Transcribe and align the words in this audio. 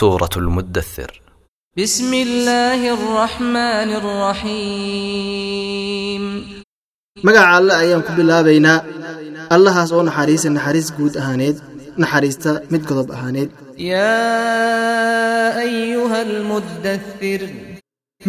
سورة 0.00 0.30
المدثر 0.36 1.20
بسم 1.78 2.14
الله 2.14 2.94
الرحمن 2.94 3.90
الرحيم 5.16 6.22
magaca 7.24 7.48
alle 7.58 7.72
ayaan 7.82 8.02
ku 8.06 8.12
bilaabaynaa 8.18 8.78
allahaas 9.56 9.90
oo 9.96 10.02
naxariisa 10.08 10.48
naxariis 10.56 10.88
guud 10.98 11.14
ahaaneed 11.20 11.56
naxariista 12.02 12.50
mid 12.72 12.82
godob 12.88 13.08
ahaaneed 13.16 13.50
يا 13.78 15.60
أيها 15.60 16.18
المدثر 16.22 17.40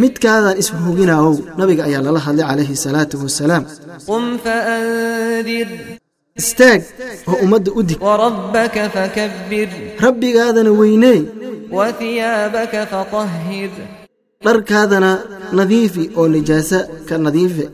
midkaadaan 0.02 0.58
ishuginaawow 0.62 1.36
nabiga 1.60 1.82
ayaa 1.90 2.02
lala 2.08 2.20
hadlay 2.28 2.46
calayhi 2.50 2.76
salaatu 2.86 3.16
wasalaam 3.24 3.64
قم 4.08 4.38
فأنذر 4.38 5.68
istaag 6.42 6.82
oo 7.28 7.36
ummadda 7.44 7.72
u 7.80 7.82
dig 7.90 8.00
وربك 8.02 8.76
فكبر 8.96 9.70
rabbigaadana 10.06 10.72
weynee 10.82 11.20
وثيابك 11.72 12.74
فطهر 12.92 13.70
dharkaadana 14.46 15.12
nadiifi 15.60 16.04
oo 16.20 16.28
nijaasa 16.34 16.80
ka 17.10 17.16
nadiife 17.26 17.66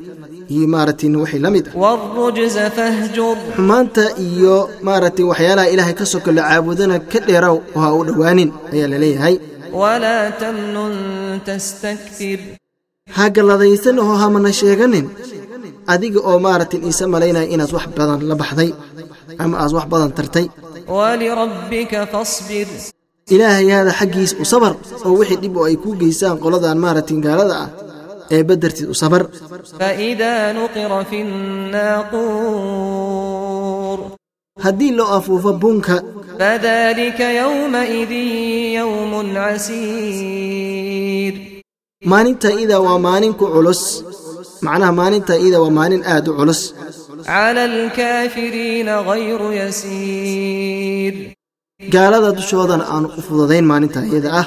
iyo 0.53 0.65
maaragtay 0.73 1.09
wixii 1.23 1.39
la 1.45 1.49
mid 1.55 1.65
ah 1.67 1.75
والرجز 1.83 2.57
فاهجر 2.77 3.35
xumaanta 3.57 4.03
iyo 4.27 4.55
maaragtay 4.87 5.25
waxyaalaha 5.31 5.67
ilaahay 5.73 5.95
ka 5.99 6.05
soko 6.13 6.29
la 6.37 6.41
caabudana 6.49 6.95
ka 7.11 7.19
dheeraw 7.27 7.55
oo 7.75 7.79
ha 7.83 7.89
u 7.99 8.01
dhowaanin 8.07 8.49
ayaa 8.73 8.87
la 8.93 8.97
leeyahay 9.03 9.35
ولا 9.81 10.19
تمنن 10.41 11.39
تستكثر 11.47 12.39
ha 13.17 13.23
galladaysan 13.35 13.95
oo 14.03 14.15
hamana 14.23 14.49
sheeganin 14.59 15.05
adiga 15.93 16.19
oo 16.29 16.37
maaragtay 16.45 16.79
iisa 16.87 17.05
malaynaya 17.13 17.47
inaad 17.53 17.71
wax 17.77 17.85
badan 17.97 18.19
la 18.29 18.35
baxday 18.41 18.69
ama 19.43 19.55
aad 19.63 19.71
wax 19.77 19.85
badan 19.93 20.11
tartay 20.17 20.45
ilaahay 23.34 23.68
hada 23.76 23.92
xaggiis 24.00 24.32
u 24.42 24.44
sabar 24.52 24.72
oo 25.06 25.12
wixii 25.20 25.38
dhib 25.42 25.54
oo 25.60 25.66
ay 25.70 25.76
kuu 25.82 25.94
geysaan 26.02 26.36
qoladan 26.44 26.78
maaratin 26.84 27.20
gaalada 27.26 27.54
ah 27.64 27.68
eebba 28.36 28.54
dartied 28.62 28.88
u 28.94 28.96
sabar. 29.02 29.22
Haddii 34.64 34.92
loo 34.98 35.08
afuufo 35.16 35.50
bunka 35.62 35.96
maalinta 42.10 42.48
ida 42.62 42.76
waa 42.86 42.98
maalin 43.06 43.34
ku 43.40 43.46
culus. 43.54 43.82
Macnaha 44.64 44.92
maalinta 45.00 45.34
ida 45.46 45.58
waa 45.62 45.74
maalin 45.78 46.02
aad 46.12 46.26
u 46.30 46.32
culus 46.38 46.60
gaalada 51.88 52.30
dushoodana 52.38 52.84
aanu 52.94 53.08
u 53.18 53.20
fududayn 53.26 53.64
maalinta 53.70 54.00
iyada 54.10 54.30
ah 54.40 54.46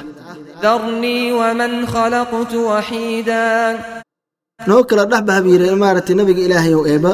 noo 4.67 4.81
kala 4.89 5.03
dhex 5.11 5.23
bahbiira 5.29 5.67
maaragtay 5.83 6.15
nabiga 6.19 6.41
ilaahay 6.47 6.73
ow 6.79 6.83
eeba 6.93 7.11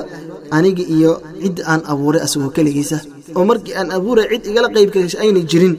anigi 0.58 0.84
iyo 0.96 1.12
cid 1.42 1.58
aan 1.72 1.82
abuuray 1.92 2.22
asagoo 2.26 2.52
keligiisa. 2.56 2.98
Oo 3.38 3.46
markii 3.50 3.76
aan 3.80 3.90
abuuray 3.98 4.26
cid 4.32 4.44
igala 4.50 4.68
qayb 4.76 4.90
kagasha 4.96 5.18
ayna 5.24 5.42
jirin. 5.50 5.74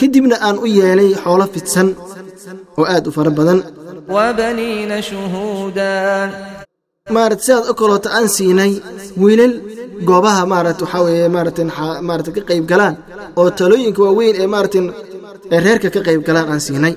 Kadibna 0.00 0.36
aan 0.46 0.56
u 0.64 0.66
yeelay 0.78 1.10
xoolo 1.22 1.46
fidsan 1.54 1.88
oo 2.78 2.84
aad 2.94 3.04
u 3.08 3.10
fara 3.16 3.30
badan 3.38 3.58
maarata 7.16 7.42
sidaad 7.46 7.64
o 7.70 7.72
kaloota 7.80 8.08
aan 8.16 8.28
siinay 8.36 8.72
wiilal 9.22 9.54
goobaha 10.08 10.42
maarata 10.52 10.82
waxaa 10.84 11.02
weeye 11.06 11.28
maarata 11.36 11.62
maarata 12.08 12.30
ka 12.36 12.40
qayb 12.50 12.64
galaan 12.72 12.94
oo 13.40 13.48
talooyinka 13.58 14.00
waaweyn 14.06 14.34
ee 14.42 14.48
maaratan 14.54 14.86
ee 15.54 15.60
reerka 15.66 15.88
ka 15.94 16.00
qayb 16.06 16.20
galaan 16.28 16.48
aan 16.52 16.62
siinay. 16.66 16.94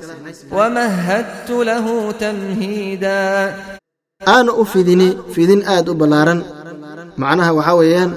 Wamahadtu 0.57 1.55
lahu 1.69 1.93
tamhiida. 2.23 3.17
Aana 4.33 4.51
u 4.61 4.63
fidini 4.71 5.07
fidin 5.33 5.61
aad 5.73 5.85
u 5.91 5.93
ballaaran. 6.01 6.39
Macnaha 7.21 7.51
waxaa 7.57 7.77
weeyaan 7.81 8.11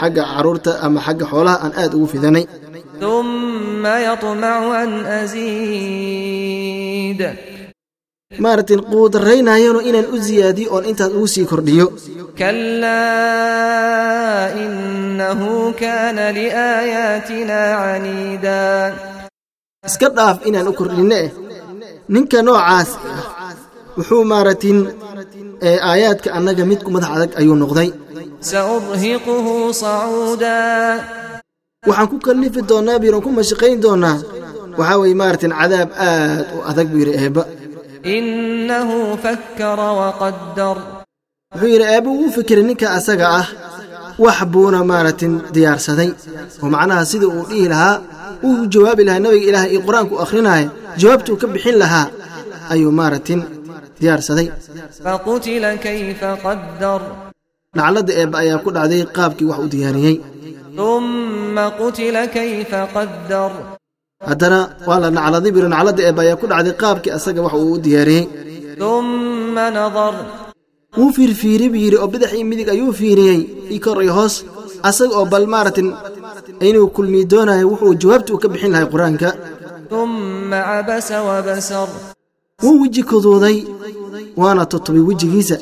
xagga 0.00 0.22
carruurta 0.32 0.70
ama 0.86 0.98
xagga 1.06 1.24
xoolaha 1.32 1.56
aan 1.64 1.72
aad 1.82 1.92
ugu 1.96 2.06
fidanay. 2.12 2.44
Uma 3.16 3.94
yamacu 4.06 4.68
an 4.82 4.90
asiid 5.20 6.40
maaratin 8.38 8.80
quudarraynaayano 8.90 9.80
inaan 9.88 10.06
u 10.14 10.18
ziyaadiyo 10.26 10.68
oon 10.74 10.84
intaas 10.90 11.12
ugu 11.16 11.26
sii 11.34 11.46
kordhiyo. 11.50 11.86
Iska 19.88 20.08
dhaaf 20.16 20.38
inaan 20.48 20.68
u 20.70 20.72
kordhinno 20.78 21.18
ninka 22.12 22.38
noocaas 22.46 22.90
ah 23.10 23.54
wuxuu 23.96 24.24
maaratin 24.32 24.78
aayaadka 25.90 26.28
annaga 26.36 26.64
midku 26.70 26.88
madax 26.94 27.10
adag 27.16 27.30
ayuu 27.40 27.56
noqday. 27.62 27.88
Saurhiquhu 28.50 29.54
waxaan 31.88 32.08
ku 32.12 32.16
kallifi 32.26 32.60
doonaa 32.70 32.98
biiran 33.02 33.22
ku 33.24 33.30
mashaqayn 33.38 33.78
doonnaa 33.84 34.16
waxaa 34.78 34.98
weye 35.02 35.14
maaratin 35.22 35.52
cadaab 35.60 35.90
aad 36.06 36.46
u 36.56 36.58
adag 36.70 36.86
buu 36.92 37.00
yidhi 37.02 37.12
eebba 37.24 37.42
wuxuu 41.52 41.68
yidhi 41.72 41.86
eebbu 41.94 42.10
uu 42.22 42.30
fikiray 42.36 42.64
ninka 42.68 42.86
asaga 42.98 43.26
ah 43.40 43.46
wax 44.24 44.38
buuna 44.52 44.80
maaratin 44.90 45.32
diyaarsaday 45.54 46.10
oo 46.62 46.68
macnaha 46.74 47.02
sida 47.10 47.26
uu 47.34 47.44
dhihi 47.50 47.68
lahaa 47.72 47.96
u 48.48 48.50
jawaabi 48.74 49.02
lahaa 49.08 49.24
nabiga 49.24 49.46
ilaahay 49.50 49.70
io 49.76 49.80
qur'aanku 49.88 50.14
akhrinaayo 50.24 50.68
jawaabtuu 51.00 51.36
ka 51.40 51.46
bixin 51.54 51.76
lahaa 51.82 52.06
ayuu 52.72 52.92
maaratin 53.00 53.40
diyaarsaday 54.00 54.46
faqutila 55.04 55.70
kayfa 55.84 56.30
dhacladda 57.76 58.12
eebba 58.20 58.36
ayaa 58.42 58.62
ku 58.64 58.70
dhacday 58.76 59.02
qaabkii 59.16 59.48
wax 59.50 59.60
u 59.66 59.68
diyaariyey. 59.74 60.16
uma 60.90 61.66
qutila 61.80 62.22
kayfa 62.36 62.80
qaddar 62.94 63.52
haddana 64.28 64.58
waa 64.88 64.98
la 65.02 65.08
nacladay 65.16 65.50
biro 65.56 65.68
nacladda 65.72 66.02
eebba 66.08 66.22
ayaa 66.24 66.40
ku 66.40 66.46
dhacday 66.50 66.74
qaabkii 66.82 67.12
asaga 67.18 67.40
wax 67.46 67.54
uu 67.62 67.72
u 67.74 67.78
diyaariyey. 67.84 68.24
Wuu 70.98 71.12
fiirfiiri 71.16 71.66
buu 71.72 71.82
yidhi 71.84 71.96
oo 72.02 72.08
badax 72.12 72.32
midig 72.50 72.68
ayuu 72.74 72.92
fiiriyey 73.00 73.40
ii 73.74 73.80
kor 73.84 73.98
iyo 74.04 74.12
hoos. 74.18 74.34
Asaga 74.88 75.14
oo 75.20 75.26
bal 75.32 75.46
maaratin 75.54 75.88
inuu 76.68 76.88
kulmiyi 76.96 77.24
doonayo 77.32 77.64
wuxuu 77.70 77.94
jawaabta 78.02 78.30
u 78.34 78.38
ka 78.42 78.48
bixin 78.52 78.72
lahay 78.74 78.86
qur'aanka. 78.92 79.28
Wuu 82.62 82.76
weji 82.82 83.02
kuduuday 83.10 83.56
waana 84.40 84.64
totobay 84.72 85.02
wejigiisa 85.08 85.56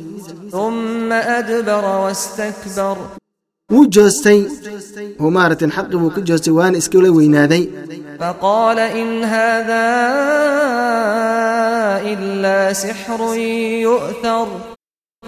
wuu 3.72 3.86
joostay 3.94 4.40
oo 5.22 5.30
maaratan 5.36 5.70
xaqi 5.76 5.96
buu 6.02 6.10
ka 6.16 6.20
joostay 6.28 6.52
waana 6.58 6.76
iskala 6.82 7.08
weynaaday. 7.16 7.64
Faqaala 8.20 8.84
in 9.00 9.10
haada 9.32 9.82
ilaa 12.12 12.68
sixrun 12.82 13.38
yu'thar. 13.86 14.48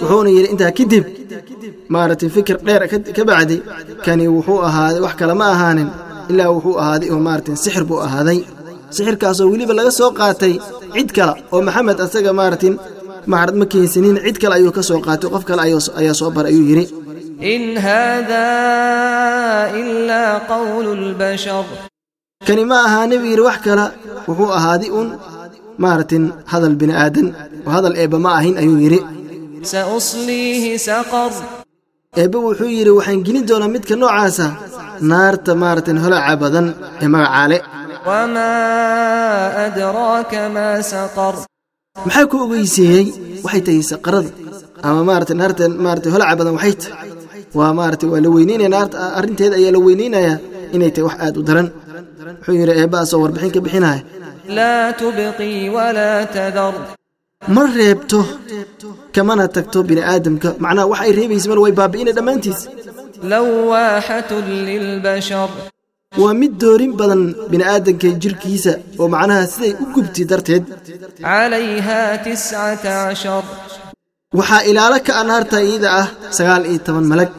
Wuxuuna 0.00 0.30
yidhi 0.36 0.48
intaa 0.54 0.72
kadib 0.78 1.04
maaragtay 1.94 2.30
fikir 2.36 2.56
dheer 2.66 2.82
ka 3.16 3.22
bacdi 3.30 3.56
kani 4.06 4.24
wuxuu 4.36 4.58
ahaaday 4.68 5.00
wax 5.06 5.14
kale 5.20 5.34
ma 5.40 5.46
ahaanin 5.54 5.88
ilaa 6.32 6.50
wuxuu 6.56 6.76
ahaaday 6.82 7.08
oo 7.14 7.20
maaratan 7.28 7.56
sixir 7.64 7.84
buu 7.90 8.00
ahaaday. 8.06 8.38
Sixirkaasoo 8.96 9.46
weliba 9.52 9.74
laga 9.78 9.92
soo 9.98 10.10
qaatay 10.20 10.54
cid 10.94 11.10
kale 11.16 11.32
oo 11.54 11.60
maxamed 11.66 11.98
asaga 12.04 12.32
maaratin 12.40 12.74
maxrad 13.32 13.54
ma 13.60 13.66
keensanin 13.72 14.16
cid 14.26 14.36
kale 14.42 14.54
ayuu 14.58 14.72
ka 14.78 14.82
soo 14.88 14.98
qaatay 15.06 15.28
qof 15.34 15.44
kale 15.48 15.60
ayaa 16.00 16.14
soo 16.20 16.30
bara 16.36 16.48
ayuu 16.52 16.66
yidhi. 16.70 16.84
إن 17.53 17.77
هذا 17.77 18.47
إلا 19.81 20.37
قول 20.37 20.85
البشر 20.99 21.65
kani 22.47 22.63
ma 22.69 22.77
ahaani 22.87 23.15
buu 23.21 23.29
yidhi 23.31 23.43
wax 23.49 23.57
kale 23.65 23.85
wuxuu 24.27 24.49
ahaaday 24.57 24.89
un 24.99 25.07
maaragtin 25.83 26.23
hadal 26.51 26.75
bini 26.81 26.93
aadan 27.03 27.27
oo 27.67 27.71
hadal 27.75 27.95
eebba 28.01 28.17
ma 28.25 28.29
ahin 28.39 28.55
ayuu 28.61 28.77
yidhi 28.85 28.99
سأصليه 29.63 30.77
سقر 30.77 31.31
eebbe 32.21 32.37
wuxuu 32.45 32.69
yidhi 32.77 32.91
waxaan 32.97 33.19
gelin 33.27 33.43
doonaa 33.49 33.71
midka 33.75 33.95
noocaasa 34.01 34.47
naarta 35.11 35.51
maaragtin 35.63 35.97
holaca 36.03 36.33
badan 36.43 36.65
ee 37.03 37.07
magacaale 37.15 37.57
وما 38.07 38.53
أدراك 39.65 40.33
ما 40.55 40.69
سقر 40.81 41.35
maxaa 42.05 42.25
ku 42.31 42.35
ogeysiiyey 42.45 43.05
waxay 43.45 43.61
tahay 43.67 43.83
saqarada 43.91 44.29
ama 44.87 45.01
maarata 45.09 45.33
naarta 45.41 45.63
maarata 45.85 46.07
holaca 46.13 46.35
badan 46.39 46.53
waxay 46.57 46.73
tahay 46.81 47.09
waa 47.58 47.72
maarata 47.78 48.06
waa 48.12 48.20
la 48.24 48.28
weyneynaya 48.36 48.80
arrinteeda 49.18 49.54
ayaa 49.60 49.72
la 49.76 49.80
weyneynayaa 49.86 50.36
inay 50.74 50.90
tahay 50.94 51.06
wax 51.08 51.16
aad 51.26 51.34
u 51.40 51.42
daran. 51.48 51.68
Wuxuu 52.38 52.54
yidhi 52.60 52.72
eebbaasoo 52.82 53.18
warbixin 53.24 53.52
ka 53.56 53.60
bixinaya 53.64 54.00
ma 57.54 57.62
reebto 57.76 58.20
kamana 59.14 59.44
tagto 59.56 59.78
bini 59.88 60.02
aadamka 60.12 60.48
macnaha 60.64 60.86
waxay 60.92 61.12
reebaysa 61.18 61.46
mal 61.50 61.60
way 61.64 61.72
baabi'ina 61.80 62.12
dhammaantiis. 62.16 62.60
Waa 66.22 66.34
mid 66.40 66.52
doorin 66.62 66.92
badan 67.00 67.22
bini'aadanka 67.52 68.08
jirkiisa 68.22 68.72
oo 69.00 69.06
macnaha 69.14 69.42
siday 69.52 69.72
u 69.82 69.84
gubti 69.94 70.22
darteed 70.30 70.64
waxaa 74.38 74.62
ilaalo 74.70 74.98
ka 75.06 75.12
an 75.20 75.28
hartayda 75.34 75.88
ah 76.00 76.06
sagaal 76.36 76.62
iyo 76.70 76.78
toban 76.86 77.06
malag. 77.10 77.30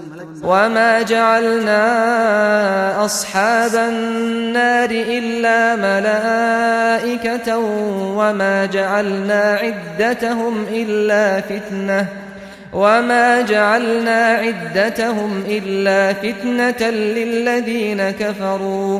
Wmaa 0.49 0.97
jacalnaa 1.11 2.99
asxaaba 3.05 3.81
annaari 3.91 4.99
ilaa 5.17 5.69
malaa'ikata 5.85 7.53
wmaa 8.19 8.67
jacalnaa 8.75 9.59
ciddatahum 9.63 10.55
ilaa 10.81 11.41
fitnah 11.49 12.05
وما 12.73 13.41
جعلنا 13.41 14.19
عدتهم 14.43 15.31
إلا 15.47 16.13
فتنة 16.13 16.81
للذين 16.89 18.11
كفروا 18.11 18.99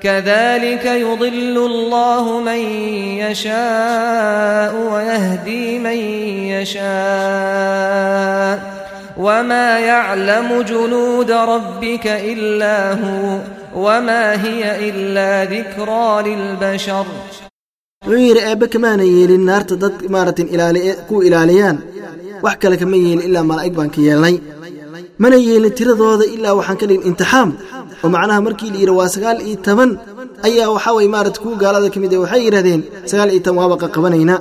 كذلك 0.00 0.84
يضل 0.84 1.56
الله 1.70 2.40
من 2.40 2.60
يشاء 3.24 4.72
ويهدي 4.92 5.78
من 5.78 5.98
يشاء 7.26 8.76
وما 9.18 9.78
يعلم 9.78 10.62
جنود 10.62 11.30
ربك 11.30 12.06
إلا 12.06 12.92
هو 12.92 13.38
وما 13.74 14.42
هي 14.44 14.88
إلا 14.90 15.44
ذكرى 15.44 16.22
للبشر 16.26 17.06
wuxuu 18.06 18.18
yidhi 18.26 18.40
eebbe 18.50 18.66
kamaana 18.74 19.02
yeelin 19.14 19.44
naarta 19.50 19.74
dad 19.82 19.94
maaragtin 20.14 20.48
ilaali 20.54 20.80
ku 21.08 21.14
ilaaliyaan 21.28 21.76
wax 22.44 22.56
kale 22.62 22.76
kama 22.82 22.96
yeelin 23.04 23.22
ilaa 23.28 23.44
malaa'ig 23.50 23.74
baan 23.78 23.90
ka 23.94 24.00
yeelnay 24.06 24.34
mana 25.22 25.36
yeelin 25.46 25.72
tiradooda 25.78 26.24
ilaa 26.36 26.54
waxaan 26.58 26.78
ka 26.80 26.86
dhigin 26.90 27.04
imtixaam 27.10 27.48
oo 28.03 28.09
macnaha 28.15 28.39
markii 28.47 28.69
la 28.73 28.77
yidhi 28.81 28.93
waa 28.99 29.09
sagaal 29.15 29.37
iyo 29.47 29.57
toban 29.67 29.91
ayaa 30.47 30.67
waxaa 30.75 30.93
weye 30.97 31.09
maarata 31.15 31.39
kuwa 31.43 31.55
gaalada 31.61 31.87
ka 31.93 31.97
mid 32.03 32.11
ah 32.15 32.19
waxay 32.23 32.41
yidhahdeen 32.47 32.81
sagaal 33.11 33.29
iyo 33.33 33.41
toban 33.45 33.59
waaba 33.61 33.75
qaqabanaynaa 33.83 34.39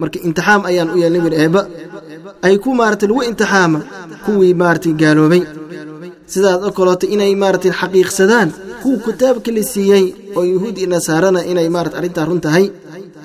marka 0.00 0.18
imtixaam 0.26 0.60
ayaan 0.70 0.88
u 0.94 0.96
yeelnay 1.02 1.22
wir 1.26 1.34
eebba 1.42 1.60
ay 2.46 2.54
ku 2.64 2.70
maarata 2.80 3.04
lagu 3.10 3.20
imtixaama 3.30 3.78
kuwii 4.24 4.54
maaragtay 4.60 4.94
gaaloobay. 5.02 5.42
Sidaas 6.32 6.58
oo 6.66 6.72
kaleeto 6.78 7.06
inay 7.14 7.32
maaragtay 7.42 7.72
xaqiiqsadaan 7.80 8.48
kuwa 8.82 8.98
kitaabka 9.04 9.50
la 9.56 9.62
siiyey 9.72 10.04
oo 10.38 10.42
yuhuud 10.52 10.76
iyo 10.80 10.88
nasaarana 10.94 11.40
inay 11.50 11.68
maarata 11.74 11.96
arrintaa 11.98 12.24
run 12.28 12.40
tahay. 12.46 12.66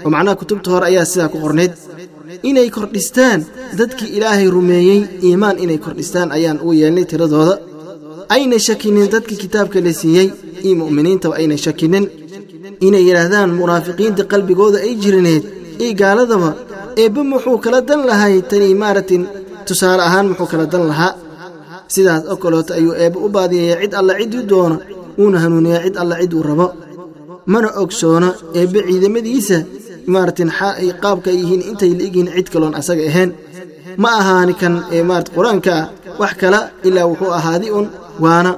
Oo 0.05 0.09
macnaha 0.13 0.35
kutubta 0.41 0.67
hore 0.73 0.85
ayaa 0.91 1.05
sidaa 1.11 1.29
ku 1.33 1.37
qornayd 1.45 1.73
inay 2.49 2.67
kordhistaan 2.75 3.39
dadkii 3.79 4.09
ilaahay 4.17 4.47
rumeeyey 4.55 4.99
iimaan 5.27 5.57
inay 5.63 5.79
kordhistaan 5.85 6.29
ayaan 6.37 6.57
u 6.67 6.73
yeelnay 6.79 7.05
tiradooda 7.11 7.53
ayna 8.35 8.57
shakinin 8.67 9.07
dadkii 9.13 9.37
kitaabka 9.43 9.77
la 9.85 9.91
siiyey 10.01 10.27
iyo 10.65 10.75
mu'miniintaba 10.81 11.33
ayna 11.39 11.55
shakinin. 11.65 12.05
Inay 12.87 13.03
yidhaahdaan 13.07 13.49
munaafiqiinta 13.59 14.23
qalbigooda 14.31 14.77
ay 14.85 14.93
jirineed 15.03 15.43
iyo 15.83 15.93
gaaladaba 16.01 16.49
eebbe 17.01 17.21
muxuu 17.31 17.57
kala 17.63 17.79
dan 17.89 18.01
lahay 18.09 18.35
tani 18.49 18.67
maaragtin 18.81 19.23
tusaale 19.67 20.01
ahaan 20.07 20.25
muxuu 20.31 20.47
kala 20.51 20.65
dan 20.73 20.83
lahaa. 20.91 21.13
Sidaas 21.93 22.23
oo 22.31 22.37
kaleeto 22.43 22.71
ayuu 22.79 22.93
eebbe 23.03 23.17
u 23.25 23.29
baadiyayaa 23.35 23.81
cid 23.83 23.93
alla 23.99 24.13
cidduu 24.19 24.43
doono 24.51 24.75
wuuna 25.19 25.37
hanuuniyaa 25.43 25.83
cid 25.85 25.95
alla 26.01 26.15
cidduu 26.21 26.43
rabo. 26.49 26.67
Mana 27.51 27.67
ogsoona 27.81 28.29
eebbe 28.59 28.79
ciidamadiisa 28.87 29.57
maaragtin 30.13 30.49
qaabka 31.03 31.29
ay 31.33 31.37
yihiin 31.41 31.61
intay 31.69 31.91
liigyihiin 31.99 32.29
cid 32.37 32.47
kaloon 32.53 32.73
asaga 32.79 33.03
ahayn 33.11 33.31
ma 34.03 34.09
ahaani 34.21 34.53
kan 34.61 34.73
ee 34.95 35.03
maarata 35.09 35.31
qur'aanka 35.37 35.71
ah 35.79 35.85
wax 36.21 36.33
kala 36.41 36.59
ilaa 36.87 37.05
wuxuu 37.11 37.31
ahaaday 37.39 37.71
un 37.79 37.85
waana 38.23 38.51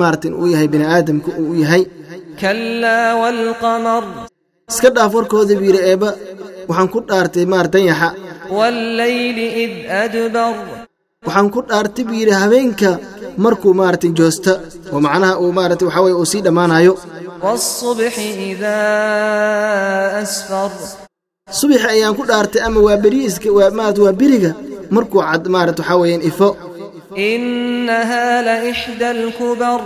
maarata 0.00 0.28
uu 0.40 0.46
yahay 0.52 0.68
bini 0.72 0.84
aadamka 0.84 1.30
uu 1.42 1.54
yahay. 1.62 1.82
Iska 4.70 4.88
dhaaf 4.96 5.12
warkooda 5.14 5.54
buu 5.58 5.66
yidhi 5.68 5.80
eebba 5.90 6.08
waxaan 6.68 6.88
ku 6.94 6.98
dhaartay 7.08 7.44
maar 7.46 7.52
maartanyaxa 7.54 8.08
waxaan 11.26 11.48
ku 11.54 11.60
dhaartay 11.70 12.04
buu 12.08 12.18
yidhi 12.20 12.34
habeenka 12.42 12.90
markuu 13.44 13.72
maarata 13.80 14.08
joosta. 14.18 14.52
Oo 14.92 15.00
macnaha 15.06 15.34
uu 15.42 15.52
maarata 15.58 15.84
waxa 15.88 16.00
weye 16.04 16.16
uu 16.20 16.26
sii 16.32 16.42
dhammaanaayo 16.46 16.92
subaxi 21.58 21.86
ayaan 21.94 22.14
ku 22.18 22.22
dhaartay 22.30 22.62
ama 22.66 22.80
waa 22.86 22.96
beriiska 23.04 23.48
waa 23.56 24.12
beriga 24.20 24.50
markuu 24.94 25.20
cad 25.28 25.44
maarata 25.54 25.80
waxaa 25.82 26.00
weyaan 26.02 26.22
ifo 26.30 26.48
innahaa 27.18 28.38
la 28.48 28.54
ixda 28.70 29.08
alkubar 29.16 29.80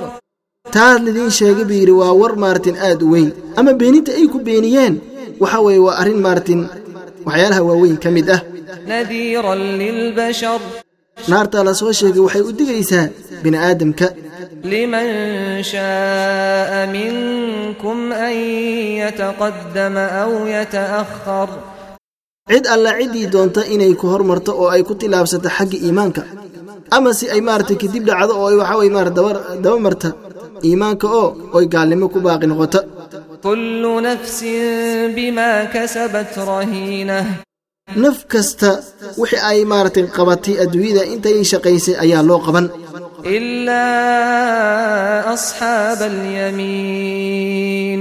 taa 0.74 0.94
lidin 1.04 1.30
sheega 1.38 1.64
buu 1.68 1.78
yidhi 1.80 1.94
waa 2.00 2.12
war 2.20 2.34
maartin 2.44 2.76
aad 2.88 3.00
u 3.02 3.08
weyn. 3.14 3.30
Ama 3.58 3.72
beeninta 3.80 4.10
ay 4.18 4.26
ku 4.32 4.38
beeniyeen? 4.46 4.94
Waxa 5.42 5.58
weeye 5.66 5.80
waa 5.86 5.96
arrin 6.00 6.20
maartin 6.26 6.60
waxyaalaha 7.26 7.62
waaweyn 7.68 7.98
ka 8.04 8.08
mid 8.16 8.28
ah. 8.36 8.40
Naartaa 11.30 11.62
la 11.66 11.72
soo 11.80 11.92
sheegay 11.98 12.22
waxay 12.26 12.42
u 12.48 12.52
digaysaa 12.58 13.06
bini'aadamka. 13.42 14.06
Liman 14.70 15.08
shaaa 15.72 16.86
minkum 16.94 17.98
an 18.26 18.34
yataqadama 19.02 20.04
aw 20.22 20.32
yata'ahar 20.56 21.50
cid 22.50 22.64
alla 22.74 22.90
ciddii 22.98 23.26
doonta 23.34 23.62
inay 23.74 23.92
ku 24.00 24.06
hormarto 24.12 24.50
oo 24.62 24.68
ay 24.74 24.82
ku 24.88 24.94
tilaabsato 25.00 25.48
xagga 25.56 25.78
iimaanka 25.86 26.22
ama 26.96 27.10
si 27.18 27.24
ay 27.34 27.40
maaragtay 27.48 27.78
kadib 27.82 28.02
dhacdo 28.08 28.32
oo 28.42 28.50
waxaa 28.60 28.78
wey 28.80 28.90
marat 28.96 29.14
daba 29.64 29.78
marta 29.86 30.08
iimaanka 30.68 31.06
oo 31.20 31.28
oy 31.56 31.64
gaalnimo 31.74 32.06
ku 32.12 32.18
baaqi 32.26 32.46
noqota. 32.50 32.80
Kullu 33.46 33.92
nafsin 34.06 35.08
bimaa 35.16 35.58
kasabat 35.74 36.32
rahiina 36.50 37.18
naf 38.02 38.18
kasta 38.32 38.70
wixii 39.20 39.42
ay 39.50 39.58
maaragtay 39.72 40.04
qabatay 40.16 40.54
adduunyada 40.62 41.02
intay 41.14 41.36
shaqaysay 41.50 41.94
ayaa 42.04 42.22
loo 42.28 42.40
qaban. 42.46 42.66
Ilaa 43.36 45.16
asxaaba 45.34 46.04
alyamiin 46.12 48.00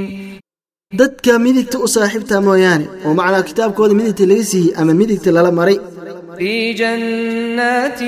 dadka 0.99 1.31
midigta 1.45 1.77
u 1.85 1.87
saaxiibta 1.95 2.35
mooyaane 2.47 2.85
oo 3.05 3.13
macnaa 3.19 3.47
kitaabkooda 3.49 3.93
midigta 3.99 4.23
laga 4.31 4.43
siiyey 4.51 4.73
ama 4.79 4.93
midigta 4.99 5.29
lala 5.35 5.51
maray. 5.59 5.77
في 6.40 6.72
جنات 6.72 8.02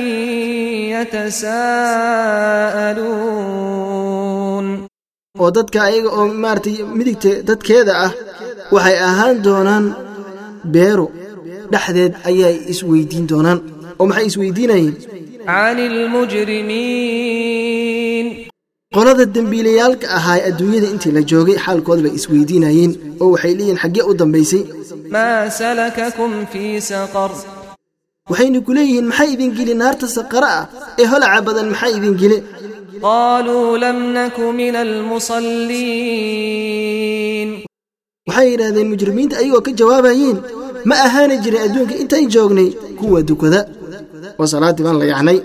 يتساءلون 3.49 4.67
oo 5.43 5.51
dadka 5.57 5.79
ayaga 5.89 6.11
oo 6.19 6.27
maaragtay 6.43 6.77
midigta 6.99 7.31
dadkeeda 7.49 7.93
ah 8.07 8.13
waxay 8.75 8.97
ahaan 9.09 9.37
doonaan 9.47 9.85
beero 10.75 11.07
dhexdeed 11.73 12.13
ayay 12.31 12.55
isweydiin 12.73 13.25
doonaan 13.31 13.59
oo 14.01 14.05
maxay 14.11 14.27
isweydiinayeen 14.31 14.95
عن 15.49 15.79
المجرمين 17.11 18.27
qolada 18.97 19.25
dembiilayaalka 19.37 20.07
ahaa 20.19 20.41
adduunyada 20.49 20.89
intii 20.95 21.13
la 21.17 21.23
joogay 21.31 21.57
xaalkooda 21.65 22.01
bay 22.07 22.13
isweydiinayeen 22.19 22.93
oo 23.23 23.29
waxay 23.35 23.53
leeyihiin 23.59 23.81
xaggee 23.83 24.05
u 24.11 24.13
dambaysay 24.21 24.63
waxayna 28.30 28.60
ku 28.66 28.72
leeyihiin 28.78 29.06
maxaa 29.12 29.30
idin 29.36 29.52
gili 29.58 29.74
naarta 29.82 30.08
saqara 30.18 30.50
ah 30.60 30.66
ee 31.02 31.08
holaca 31.12 31.40
badan 31.48 31.68
maxaa 31.74 31.92
idin 31.98 32.14
gili 32.22 32.38
qaaluu 33.06 33.68
lam 33.84 33.98
naku 34.18 34.44
min 34.60 34.74
almusalliin 34.86 37.50
waxay 38.28 38.48
yidhaahdeen 38.52 38.88
mujrimiinta 38.94 39.36
ayagoo 39.42 39.62
ka 39.68 39.72
jawaabayeen 39.82 40.38
ma 40.90 40.96
ahaana 41.08 41.36
jirin 41.44 41.62
adduunka 41.66 41.96
intaan 42.04 42.26
joognay 42.36 42.70
kuwa 43.00 43.20
dukada 43.30 43.60
oo 44.40 44.48
salaaddii 44.54 44.86
baan 44.88 44.98
la 45.02 45.06
yacnay 45.14 45.38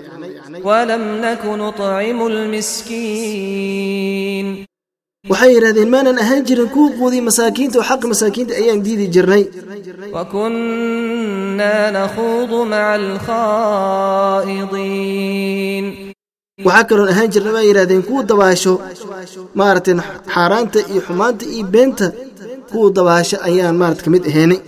walam 0.67 1.03
naku 1.25 1.49
nucimu 1.61 2.25
lmiskiin 2.35 4.47
waxay 5.27 5.51
yidhahdeen 5.55 5.89
maanan 5.93 6.17
ahaan 6.23 6.43
jirin 6.47 6.69
kuwa 6.73 6.89
quudiy 6.99 7.21
masaakiinta 7.29 7.75
oo 7.79 7.87
xaqa 7.89 8.05
masaakiinta 8.11 8.53
ayaan 8.61 8.83
diidi 8.85 9.05
jirnay. 9.15 9.43
Waxaa 16.65 16.87
kaloon 16.89 17.09
ahaan 17.13 17.29
jirnay 17.33 17.53
baa 17.57 17.65
yidhahdeen 17.69 18.03
kuwa 18.07 18.21
dabaasho 18.29 18.73
maaragtay 19.59 19.95
xaaraanta 20.33 20.79
iyo 20.91 21.01
xumaanta 21.07 21.43
iyo 21.55 21.63
beenta 21.73 22.07
kuwa 22.71 22.87
dabaasho 22.97 23.37
ayaan 23.47 23.75
maarata 23.81 24.01
ka 24.05 24.09
mid 24.15 24.23
ahaynay 24.29 24.59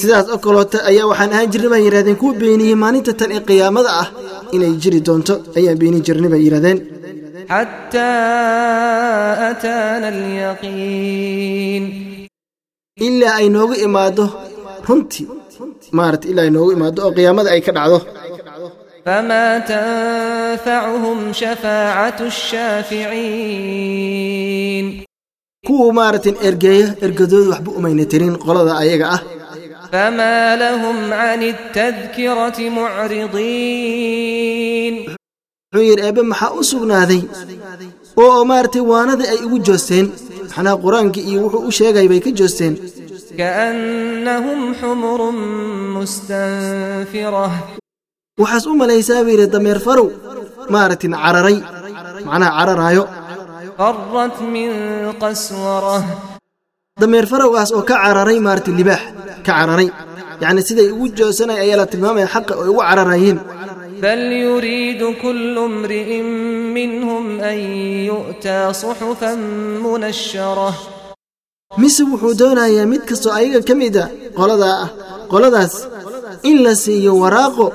sidaas 0.00 0.26
oo 0.34 0.38
kaloota 0.46 0.78
ayaa 0.90 1.10
waxaan 1.10 1.32
ahaan 1.34 1.50
jirnay 1.52 1.70
baan 1.72 1.84
yidhahdeen 1.86 2.18
kuwa 2.22 2.32
beeniyey 2.40 2.76
maalinta 2.82 3.12
tan 3.20 3.30
ee 3.36 3.42
qiyaamada 3.48 3.90
ah 4.02 4.08
inay 4.54 4.72
jiri 4.82 5.00
doonto 5.06 5.34
ayaan 5.58 5.78
beeni 5.80 5.98
jirnay 6.06 6.30
bay 6.32 6.42
yidhahdeen 6.46 6.78
ilaa 13.06 13.34
ay 13.40 13.46
noogu 13.54 13.74
imaaddo 13.86 14.24
runtii 14.88 15.24
maarata 15.98 16.26
ilaa 16.30 16.44
ay 16.46 16.52
noogu 16.56 16.70
imaaddo 16.76 16.98
oo 17.06 17.12
qiyaamada 17.16 17.48
ay 17.54 17.60
ka 17.66 17.72
dhacdo. 17.76 17.98
Fma 19.06 19.42
tanfacuhum 19.70 21.18
shafaacatu 21.40 22.24
shaaficiin. 23.86 24.86
Kuwa 25.66 25.88
maarata 25.98 26.30
ergeeya 26.48 26.86
ergadoodu 27.04 27.50
waxba 27.52 27.70
umayna 27.78 28.04
tirin 28.12 28.34
qolada 28.44 28.72
ayaga 28.82 29.06
ah. 29.16 29.20
فما 29.91 30.55
لهم 30.55 31.13
عن 31.13 31.41
التذكرة 31.43 32.59
معرضين 33.91 34.95
wuxuu 35.73 35.83
yidhi 35.89 36.01
eebbe 36.07 36.21
maxaa 36.31 36.51
u 36.59 36.63
sugnaaday 36.71 37.21
oo 38.23 38.39
maaragtay 38.51 38.83
waanadii 38.91 39.27
ay 39.33 39.39
ugu 39.45 39.57
joosteen 39.67 40.05
maxnaa 40.43 40.75
qur-aankii 40.83 41.23
iyo 41.29 41.39
wuxuu 41.45 41.63
u 41.69 41.71
sheegay 41.77 42.05
bay 42.11 42.19
ka 42.25 42.31
joosteen 42.39 42.73
كأنهم 43.37 44.59
حمر 44.79 45.19
مستنفرة 45.97 47.47
waxaas 48.41 48.65
u 48.71 48.73
malaysaa 48.81 49.23
buu 49.25 49.33
yidhi 49.35 49.47
dameer 49.55 49.79
farow 49.85 50.07
maaragtin 50.73 51.13
cararay 51.23 51.57
macnaha 52.27 52.51
cararaayo 52.57 53.03
فرت 53.77 54.37
من 54.55 54.69
قسورة 55.21 55.99
dameer 57.00 57.26
farowgaas 57.30 57.70
oo 57.76 57.82
ka 57.88 57.96
cararay 58.02 58.38
maarti 58.46 58.70
libaax 58.78 59.02
ka 59.46 59.52
cararay. 59.58 59.88
Yacni 60.42 60.62
siday 60.68 60.88
ugu 60.94 61.06
joosanaya 61.18 61.60
ayaa 61.64 61.78
la 61.80 61.86
tilmaamaya 61.92 62.26
xaqa 62.34 62.52
ay 62.62 62.68
ugu 62.72 62.80
cararayeen. 62.88 63.38
Bal 64.02 64.22
yuriidu 64.44 65.08
kullu 65.22 65.62
mri'in 65.82 66.26
minhum 66.76 67.24
an 67.50 67.58
yu'taa 68.10 68.72
suxufan 68.80 69.38
munashara 69.84 70.70
mise 71.80 72.00
wuxuu 72.10 72.34
doonayaa 72.40 72.86
mid 72.92 73.02
kastoo 73.10 73.32
ayaga 73.38 73.60
ka 73.68 73.74
mida 73.80 74.04
qoladaa 74.38 74.76
ah 74.84 74.90
qoladaas 75.32 75.74
in 76.50 76.56
la 76.64 76.72
siiyo 76.84 77.12
waraaqo 77.22 77.66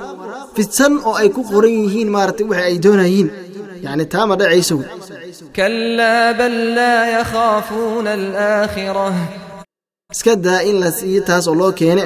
fidsan 0.56 0.92
oo 1.08 1.14
ay 1.22 1.28
ku 1.36 1.40
qoran 1.50 1.74
yihiin 1.82 2.10
maaragtay 2.14 2.46
wixii 2.50 2.66
ay 2.70 2.76
doonayeen. 2.84 3.28
Yacni 3.84 4.04
taama 4.14 4.34
dhacayso 4.40 4.74
wey 4.80 4.88
كلا 5.55 6.31
بل 6.31 6.75
لا 6.75 7.19
يخافون 7.21 8.07
الآخرة 8.07 9.13
iska 10.13 10.35
daa 10.45 10.61
in 10.69 10.75
la 10.83 10.89
siiyo 10.97 11.21
taas 11.27 11.45
oo 11.51 11.55
loo 11.59 11.71
keene 11.79 12.03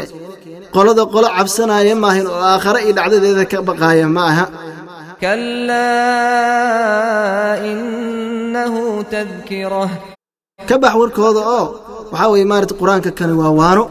qolada 0.76 1.04
qolo 1.14 1.28
cabsanaya 1.38 1.96
maahan 2.04 2.28
oo 2.34 2.40
aakhare 2.52 2.80
iyo 2.86 2.94
dhacdadeeda 2.98 3.46
ka 3.52 3.58
baqaaya 3.68 4.08
ma 4.16 4.24
aha 4.32 4.46
كلا 5.22 5.92
إنه 7.72 8.74
تذكرة 9.12 9.90
ka 10.70 10.76
bax 10.84 10.94
warkooda 11.02 11.42
oo 11.58 11.66
waxaa 12.12 12.30
weeye 12.34 12.46
maaragtay 12.52 12.78
qur-aanka 12.82 13.12
kani 13.20 13.34
waa 13.42 13.54
waano 13.60 13.84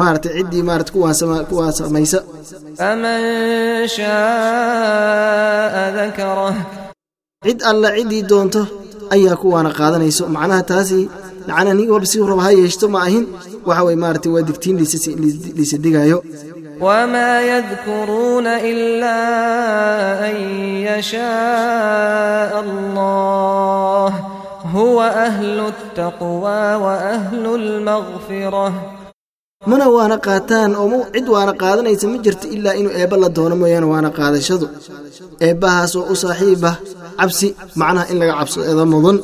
maaragtay 0.00 0.32
ciddii 0.38 0.62
maarata 0.68 0.92
kuwaa 0.92 1.44
kuwaa 1.50 1.72
samaysa 1.78 2.18
فمن 2.78 3.20
شاء 3.96 5.74
ذكره 5.98 6.54
cid 7.46 7.58
alla 7.70 7.88
ciddii 7.96 8.22
doonto 8.30 8.62
ayaa 9.14 9.36
kuwaana 9.42 9.70
qaadanayso 9.78 10.24
macnaha 10.36 10.62
taasi 10.70 11.00
macnaha 11.48 11.74
nin 11.78 11.88
walba 11.92 12.06
si 12.12 12.16
raba 12.30 12.42
ha 12.46 12.50
yeeshto 12.60 12.86
ma 12.94 12.98
ahin 13.06 13.24
waxa 13.68 13.82
weye 13.86 13.98
maaragtay 14.02 14.32
waa 14.34 14.44
digtiin 14.48 14.76
liisa 15.58 15.76
digaayo 15.84 16.20
وما 16.88 17.32
يذكرون 17.52 18.46
إلا 18.70 19.18
أن 20.30 20.36
يشاء 20.88 22.50
الله 22.66 24.12
هو 24.76 24.98
أهل 25.02 25.58
التقوى 25.72 26.64
وأهل 26.84 27.44
المغفرة 27.60 28.66
mana 29.63 29.87
waana 29.95 30.17
qaataan 30.25 30.71
oo 30.75 30.99
cid 31.13 31.27
waana 31.35 31.53
qaadanaysa 31.61 32.05
ma 32.11 32.17
jirto 32.25 32.45
ilaa 32.55 32.75
inuu 32.79 32.93
eebba 32.99 33.15
la 33.23 33.29
doono 33.35 33.55
mooyaane 33.61 33.87
waana 33.93 34.09
qaadashadu. 34.17 34.65
Eebbahaas 35.47 35.93
oo 35.99 36.05
u 36.13 36.15
saaxiib 36.23 36.63
ah 36.71 36.75
cabsi 37.19 37.47
macnaha 37.79 38.05
in 38.11 38.17
laga 38.21 38.33
cabsado 38.39 38.83
mudan. 38.93 39.17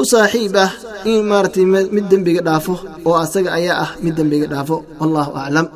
U 0.00 0.04
saaxiib 0.12 0.54
ah 0.64 0.70
in 1.10 1.18
maaragtay 1.30 1.64
mid 1.94 2.06
dembiga 2.10 2.40
dhaafo 2.48 2.72
oo 3.08 3.16
asaga 3.24 3.50
ayaa 3.58 3.76
ah 3.84 3.90
mid 4.04 4.14
dembiga 4.18 4.46
dhaafo 4.52 4.76
wallaahu 5.00 5.30
aclam 5.42 5.66